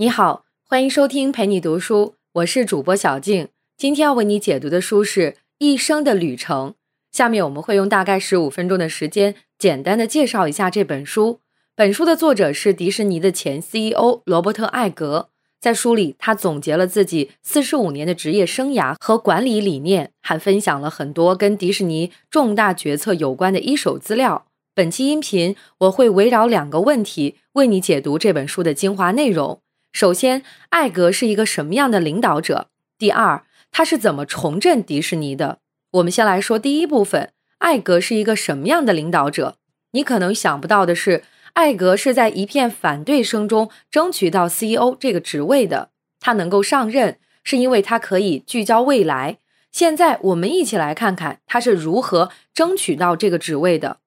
[0.00, 3.48] 你好，欢迎收听陪你读书，我是主播小静。
[3.76, 6.70] 今天要为你解读的书是《一生的旅程》。
[7.12, 11.40] 下面我们会用大概十五分钟的时间，简单的介绍一下这本书。
[11.76, 15.28] 本书的作者是迪士尼的前 CEO 罗伯特·艾格。
[15.60, 24.46] 在书里，他总结了自己四十五年的职业生涯和管理理念，还分享了很多跟迪士尼重大决策有关的一手资料。
[24.74, 29.60] 本期音频我会围绕两个问题为你解读这本书的精华内容。
[29.92, 32.68] 首先，艾格是一个什么样的领导者？
[32.96, 35.58] 第二，他是怎么重振迪士尼的？
[35.92, 39.56] 我们先来说第一部分，艾格是一个什么样的领导者？
[39.92, 45.90] 你可能想不到的是，艾格是在一片反对声中争取到 CEO 这个职位的。
[46.20, 49.38] 他能够上任，是因为他可以聚焦未来。
[49.72, 53.98] 现在，我们一起来看看他是如何争取到这个职位的。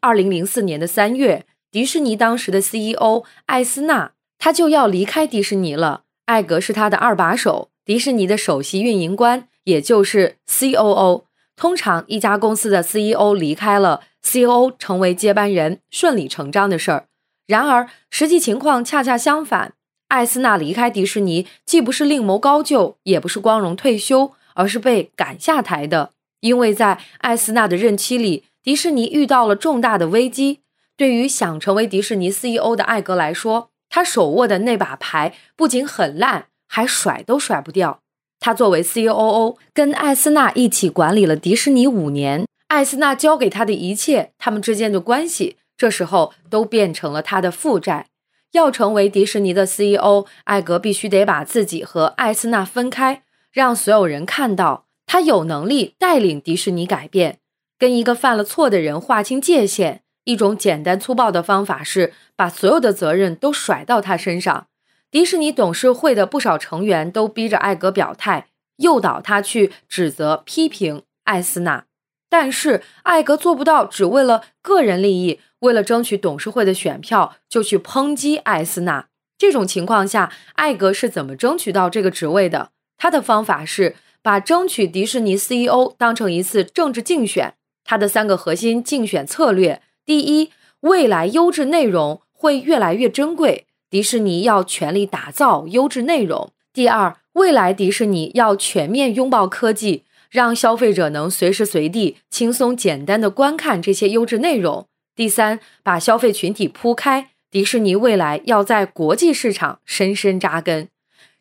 [0.00, 4.12] 二零零四年的三月，迪士尼当时的 CEO 艾斯纳。
[4.44, 6.02] 他就要离开迪士尼了。
[6.26, 11.22] 艾格是他的二把手，迪士尼的首席运营官，也就是 COO。
[11.54, 17.06] 通常，一家公司的 CEO 离开了，COO 成为接班人，顺理成章的事儿。
[17.46, 19.74] 然而，实际情况恰恰相反。
[20.08, 26.10] 艾斯纳离开迪士尼，既不是另谋高就，也不是光荣退休，而是被赶下台的。
[26.40, 30.58] 因为在艾斯纳的任期里，迪士尼遇到了重大的危机。
[30.96, 38.00] 对于想成为迪士尼 CEO 的艾格来说，他手握的那把牌不仅很烂，还甩都甩不掉。
[38.40, 42.46] 他作为 C.O.O，跟艾斯纳一起管理了迪士尼五年。
[42.68, 48.06] 艾斯纳交给他的一切，他们之间的关系，这时候都变成了他的负债。
[48.52, 57.40] 要成为迪士尼的 C.E.O，艾格必须得把自己和艾斯纳分开，让所有人看到他有能力带领迪士尼改变，
[57.78, 60.00] 跟一个犯了错的人划清界限。
[60.24, 64.66] 一种简单粗暴的方法是把所有的责任都甩到他身上。
[65.10, 71.84] 迪士尼董事会的不少成员都逼着艾格表态，诱导他去指责、批评艾斯纳。
[72.30, 79.08] 但是艾格做不到，只为了个人利益，为了争取董事会的选票就去抨击艾斯纳。
[79.36, 82.70] 这种情况下，艾格是怎么争取到这个职位的？
[82.96, 87.54] 他的方法是把争取迪士尼 CEO 当成一次政治竞选。
[87.84, 89.82] 他的三个核心竞选策略。
[90.04, 96.50] 第一，未来优质内容会越来越珍贵，迪士尼要全力打造优质内容。
[96.72, 104.88] 第二，未来迪士尼要全面拥抱科技，让消费者能随时随地轻松简单的观看这些优质内容。
[105.14, 110.88] 第三，把消费群体铺开，迪士尼未来要在国际市场深深扎根。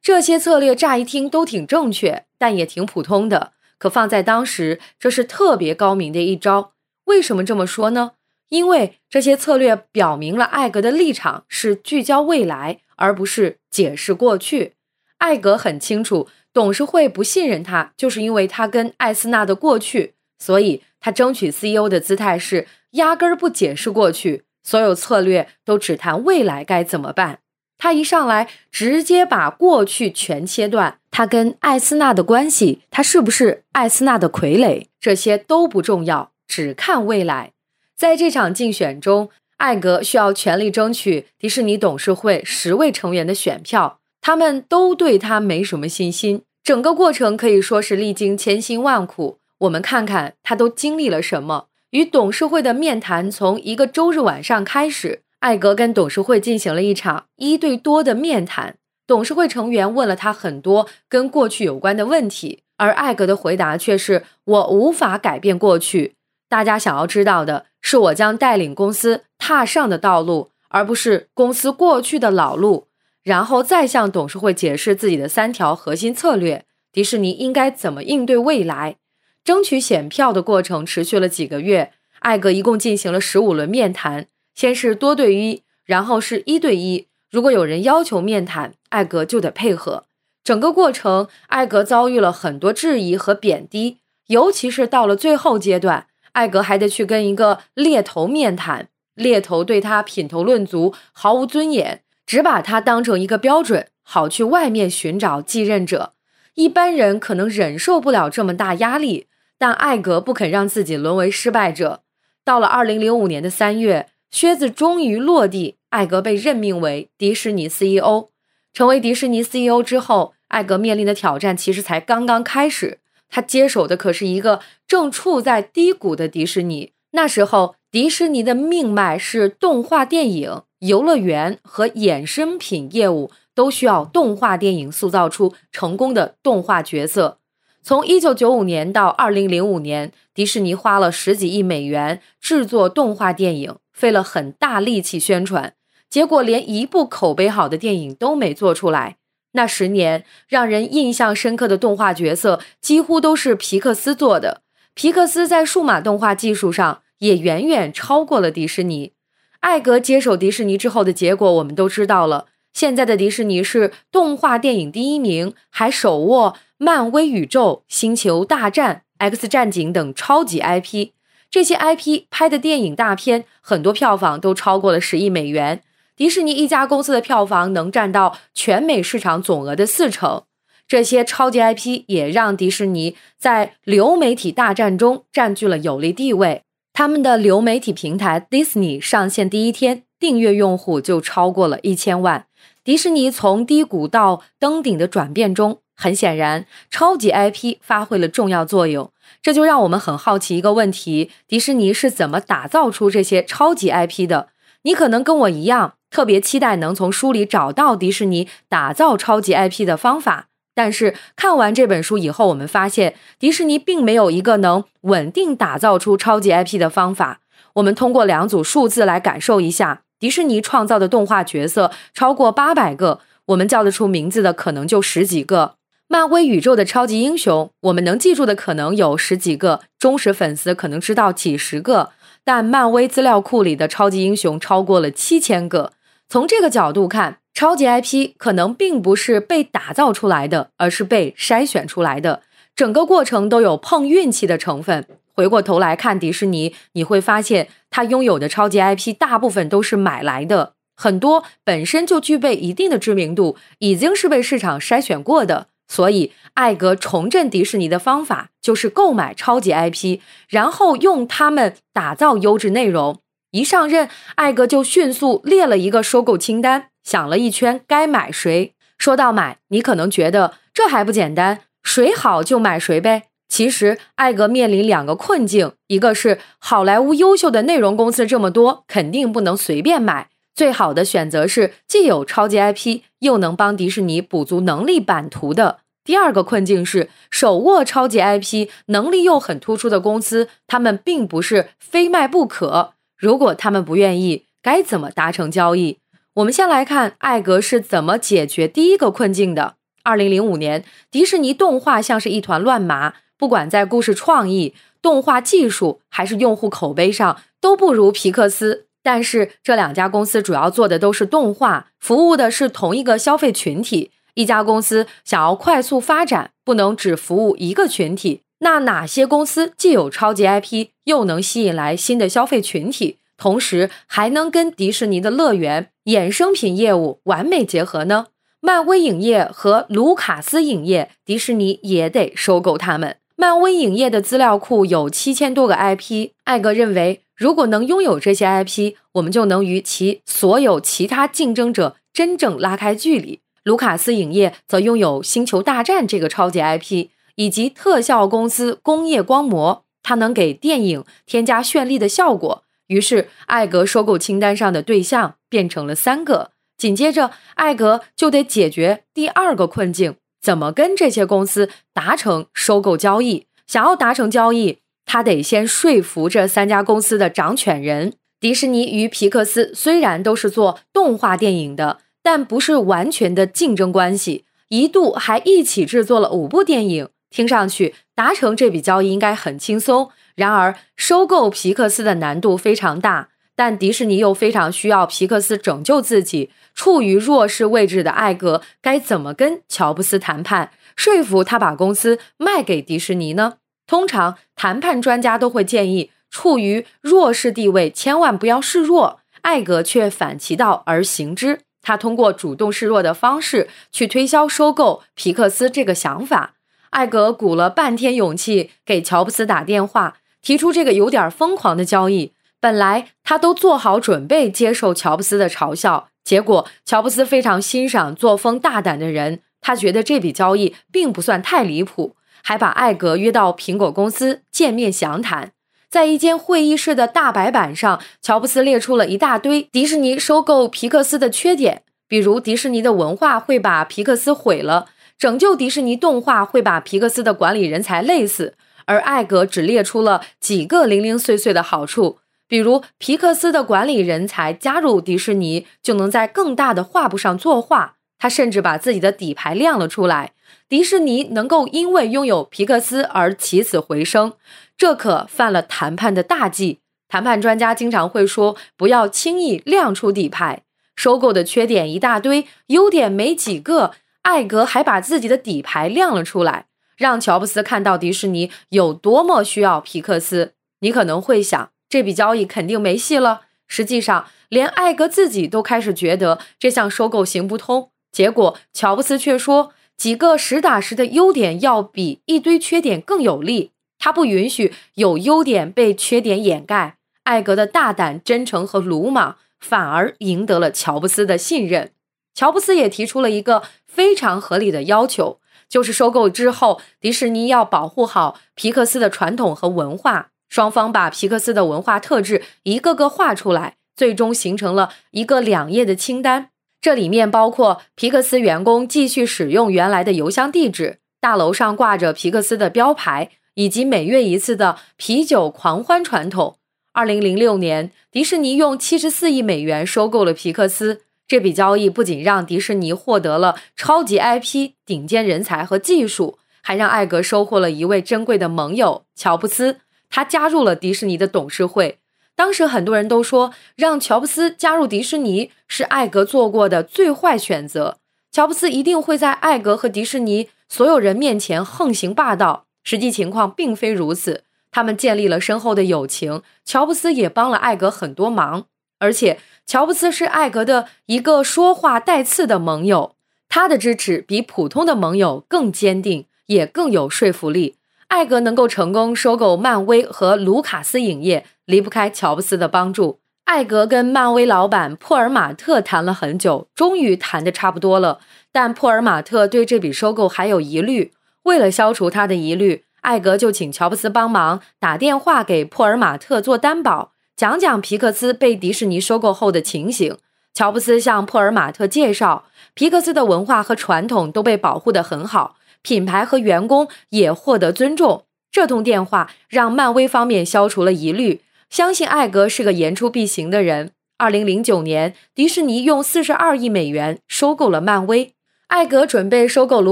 [0.01, 3.53] 这些策略乍一听都挺正确，但也挺普通的。
[3.79, 6.73] 可放在当时，这是特别高明的一招。
[7.05, 8.11] 为什么这么说呢？
[8.51, 14.73] 因为这些策略表明了艾格的立场是聚焦未来，而不是解释过去。
[15.19, 27.40] 艾格很清楚，董事会不信任他，就是因为他跟艾斯纳的过去，所以他争取 CEO 的姿态是压根儿不解释过去，所有策略都只谈未来该怎么办。
[27.78, 37.53] 他一上来直接把过去全切断，他跟艾斯纳的关系，他是不是艾斯纳的傀儡，这些都不重要，只看未来。
[38.01, 46.41] 在这场竞选中，艾格需要全力争取迪士尼董事会十位成员的选票，他们都对他没什么信心。
[46.63, 49.38] 整个过程可以说是历经千辛万苦。
[49.59, 51.67] 我们看看他都经历了什么。
[51.91, 58.78] 与董事会的面谈从一个周日晚上开始，艾格跟董事会进行了一场一对多的面谈。
[59.06, 66.16] 董事会成员问了他很多跟过去有关的问题，而艾格的回答却是：“我无法改变过去。”
[66.51, 72.89] 大家想要知道的是，我将带领公司踏上的道路，而不是公司过去的老路。
[73.23, 78.97] 然后再向董事会解释自己的三条核心策略：迪士尼应该怎么应对未来。
[79.45, 87.08] 争取选票的过程持续了几个月，艾格一共进行了十五轮面谈，先是多对一，然后是一对一。
[87.29, 90.03] 如果有人要求面谈，艾格就得配合。
[90.43, 96.08] 整个过程，艾格遭遇了很多质疑和贬低，尤其是到了最后阶段。
[96.33, 106.13] 艾格还得去跟一个猎头面谈，猎头对他品头论足，毫无尊严，只把他当成一个标准，好去外面寻找继任者。
[106.55, 112.03] 一般人可能忍受不了这么大压力，但艾格不肯让自己沦为失败者。
[112.43, 118.29] 到了二零零五年的三月，靴子终于落地，艾格被任命为迪士尼 CEO。
[118.73, 122.99] 成为迪士尼 CEO 之后，艾格面临的挑战其实才刚刚开始。
[123.31, 126.91] 他接手的可是一个正处在低谷的迪士尼。
[127.13, 137.39] 那时候，迪士尼的命脉是动画电影、游乐园和衍生品业务都需要动画电影塑造出成功的动画角色。
[137.81, 145.73] 从一九九五年到二零零五年，迪士尼花了十几亿美元制作动画电影，费了很大力气宣传，
[146.09, 149.17] 结果连一部口碑好的电影都没做出来。
[149.53, 154.62] 那十年让人印象深刻的动画角色几乎都是皮克斯做的，
[154.94, 159.14] 皮克斯在数码动画技术上也远远超过了迪士尼。
[159.59, 162.48] 艾格接手迪士尼之后的结果，我们都知道了。
[162.74, 166.56] 现在的迪士尼是动画电影第一名，还手握。
[166.78, 171.09] 漫威宇宙、星球大战、X 战警等超级 IP，
[171.52, 175.84] 这些 IP 拍的电影大片，很多票房都超过了十亿美元。
[176.16, 180.43] 迪士尼一家公司的票房能占到全美市场总额的四成。
[180.87, 186.63] 这些超级 IP 也让迪士尼在流媒体大战中占据了有利地位。
[186.93, 192.46] 他们的流媒体平台 Disney 上线第一天，订阅用户就超过了一千万。
[192.84, 195.79] 迪士尼从低谷到登顶的转变中。
[195.96, 199.11] 很显然，超级 IP 发挥了重要作用，
[199.43, 204.49] 这就让我们很好奇一个问题：迪士尼是怎么打造出这些超级 IP 的？
[204.81, 210.49] 你可能跟我一样，特别期待能从书里找到迪士尼打造超级 IP 的方法。
[210.75, 217.40] 但是看完这本书以后，我们发现迪士尼并没有一个能稳定打造出超级 IP 的方法。
[217.73, 225.75] 我们通过两组数字来感受一下，迪士尼创造的动画角色超过八百个，我们叫得出名字的可能就十几个。
[226.07, 232.11] 漫威宇宙的超级英雄，我们能记住的可能有十几个，忠实粉丝可能知道几十个，
[232.43, 235.93] 但漫威资料库里的超级英雄超过了七千个。
[236.31, 242.41] 从这个角度看，超级 IP 可能并不是被打造出来的，而是被筛选出来的，
[242.73, 245.05] 整个过程都有碰运气的成分。
[245.33, 255.67] 回过头来看迪士尼，你会发现他拥有的超级 IP 大部分都是买来的，很多本身就具备一定的知名度，已经是被市场筛选过的。
[255.89, 263.19] 所以，艾格重振迪士尼的方法就是购买超级 IP，然后用它们打造优质内容。
[263.51, 268.74] 一上任，艾格就迅速列了一个收购清单，想了一圈该买谁。
[268.98, 273.24] 说到买，你可能觉得这还不简单，谁好就买谁呗。
[273.50, 280.30] 其实，艾格面临两个困境：一个是好莱坞优秀的内容公司这么多，肯定不能随便买。
[280.56, 285.80] 最好的选择是既有超级 IP，又能帮迪士尼补足能力版图的。
[286.06, 292.94] 第二个困境是手握超级 IP、能力又很突出的公司，他们并不是非卖不可。
[293.22, 296.00] 如果他们不愿意，该怎么达成交易？
[296.34, 299.75] 我们先来看艾格是怎么解决第一个困境的。
[300.01, 308.88] 二零零五年，迪士尼动画像是一团乱麻，不管在故事创意、动画技术还是用户口碑上，都不如皮克斯。
[309.03, 314.10] 但是这两家公司主要做的都是动画，服务的是同一个消费群体。
[314.34, 318.41] 一家公司想要快速发展，不能只服务一个群体。
[318.62, 328.27] 那哪些公司既有超级 IP，又能吸引来新的消费群体，同时还能跟迪士尼的乐园衍生品业务完美结合呢？
[328.60, 333.17] 漫威影业和卢卡斯影业，迪士尼也得收购他们。
[333.36, 337.21] 漫威影业的资料库有七千多个 IP，艾格认为。
[337.36, 343.39] 如果能拥有这些 IP，我们就能与其所有其他竞争者真正拉开距离。
[343.63, 352.63] 卢卡斯影业则拥有《星球大战》这个超级 IP，以及特效公司工业光魔，它能给电影添加绚丽的效果。
[352.88, 356.51] 于是，艾格收购清单上的对象变成了三个。
[356.77, 363.45] 紧接着，艾格就得解决第二个困境：怎么跟这些公司达成收购交易？
[363.67, 364.79] 想要达成交易。
[365.05, 368.13] 他得先说服这三家公司的掌权人。
[368.39, 377.09] 迪士尼与皮克斯虽然都是做动画电影的，但不是完全的竞争关系，一度还一起制作了五部电影。
[377.31, 380.11] 听上去达成这笔交易应该很轻松。
[380.35, 386.51] 然而，收购皮克斯的难度非常大，但迪士尼又非常需要皮克斯拯救自己。
[386.73, 393.55] 处于弱势位置的艾格该怎么跟乔布斯谈判，说服他把公司卖给迪士尼呢？
[393.85, 399.19] 通常谈判专家都会建议，处于弱势地位千万不要示弱。
[399.41, 406.53] 艾格却反其道而行之，他通过主动示弱的方式去推销收购皮克斯这个想法。
[406.91, 412.33] 艾格鼓了半天勇气给乔布斯打电话，提出这个有点疯狂的交易。
[412.60, 422.15] 本来他都做好准备接受乔布斯的嘲笑，结果乔布斯非常欣赏作风大胆的人，他觉得这笔交易并不算太离谱。
[422.43, 425.51] 还把艾格约到苹果公司见面详谈，
[425.89, 434.88] 在一间会议室的大白板上，乔布斯列出了一大堆迪士尼收购皮克斯的缺点，比如迪士尼的文化会把皮克斯毁了，
[435.21, 447.97] 拯救迪士尼动画会把皮克斯的管理人才累死，而艾格只列出了几个零零碎碎的好处，比如皮克斯的管理人才加入迪士尼就能在更大的画布上作画。
[448.17, 450.31] 他甚至把自己的底牌亮了出来，
[450.67, 454.33] 迪士尼能够因为拥有皮克斯而起死回生，
[454.75, 456.79] 这可犯了谈判的大忌。
[457.07, 460.63] 谈判专家经常会说，不要轻易亮出底牌。
[460.95, 463.91] 收购的缺点一大堆，优点没几个。
[464.23, 470.53] 艾格还把自己的底牌亮了出来，让乔布斯看到迪士尼有多么需要皮克斯。
[470.81, 473.41] 你可能会想，这笔交易肯定没戏了。
[473.67, 477.89] 实际上，连艾格自己都开始觉得这项收购行不通。
[478.11, 483.71] 结果，乔布斯却说几个实打实的优点要比一堆缺点更有利。
[483.97, 486.97] 他不允许有优点被缺点掩盖。
[487.23, 491.91] 艾格的大胆、真诚和鲁莽反而赢得了乔布斯的信任。
[492.33, 500.29] 乔布斯也提出了一个非常合理的要求，就是收购之后，迪士尼要保护好皮克斯的传统和文化。
[500.50, 506.50] 双方把皮克斯的文化特质一个个画出来，最终形成了一个两页的清单。
[506.81, 516.57] 这里面包括皮克斯员工继续使用原来的邮箱地址，大楼上挂着皮克斯的标牌，以及每月一次的啤酒狂欢传统。
[516.91, 521.03] 二零零六年，迪士尼用七十四亿美元收购了皮克斯。
[521.31, 529.77] 这笔交易不仅让迪士尼获得了超级 IP、顶尖人才和技术，还让艾格收获了一位珍贵的盟友——乔布斯。
[530.09, 532.00] 他加入了迪士尼的董事会。
[532.35, 537.95] 当时很多人都说，让乔布斯加入迪士尼是艾格做过的最坏选择。
[538.29, 542.65] 乔布斯一定会在艾格和迪士尼所有人面前横行霸道。
[542.83, 546.41] 实际情况并非如此，他们建立了深厚的友情。
[546.65, 548.65] 乔布斯也帮了艾格很多忙，
[549.01, 553.15] 而且乔布斯是艾格的一个说话带刺的盟友，
[553.50, 557.77] 他的支持比普通的盟友更坚定，也更有说服力。
[558.08, 563.20] 艾格能够成功收购漫威和卢卡斯影业，离不开乔布斯的帮助。
[563.46, 568.20] 艾格跟漫威老板珀尔马特谈了很久，终于谈的差不多了。
[568.51, 571.12] 但珀尔马特对这笔收购还有疑虑。
[571.43, 580.15] 为了消除他的疑虑，艾格就请乔布斯帮忙打电话给珀尔马特做担保，讲讲皮克斯被迪士尼收购后的情形。
[580.53, 582.45] 乔布斯向珀尔马特介绍，
[582.75, 585.55] 皮克斯的文化和传统都被保护得很好。
[585.81, 588.25] 品牌和员工也获得尊重。
[588.51, 593.89] 这通电话让漫威方面消除了疑虑，相信艾格是个言出必行的人。
[594.19, 598.36] 二零零九年，迪士尼用四十二亿美元收购了漫威。
[598.67, 599.91] 艾格准备收购卢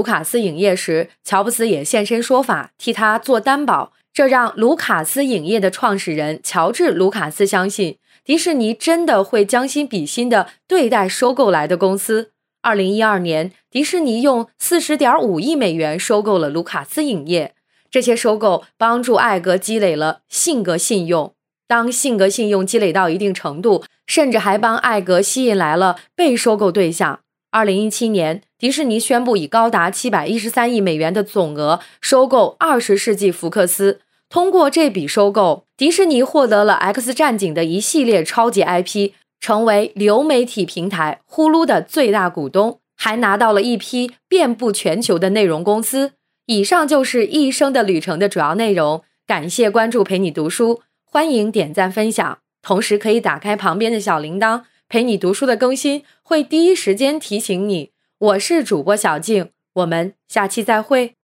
[0.00, 3.92] 卡斯影业时，乔布斯也现身说法，替他做担保。
[4.12, 12.32] 这让卢卡斯影业的创始人乔治·卢卡斯相信，迪士尼真的会将心比心地对待收购来的公司。
[12.62, 17.54] 二零一二年，迪士尼用四十点五亿美元收购了卢卡斯影业。
[17.90, 21.32] 这些收购帮助艾格积累了性格信用。
[21.66, 27.20] 当性格信用积累到一定程度，甚至还帮艾格吸引来了被收购对象。
[27.50, 34.00] 二零一七年，迪士尼宣布以高达七百一十三亿美元的总额收购二十世纪福克斯。
[34.28, 39.12] 通过这笔收购，迪士尼获得了《X 战警》的一系列超级 IP。
[39.40, 46.12] 成为流媒体平台呼噜的最大股东，还拿到了一批遍布全球的内容公司。
[46.44, 49.02] 以上就是一生的旅程的主要内容。
[49.26, 57.92] 感谢关注，陪你读书，欢迎点赞分享，同时可以打开旁边的小铃铛，陪你读书的更新会第一时间提醒你。
[58.20, 61.16] 我是主播小静，我们下期再会。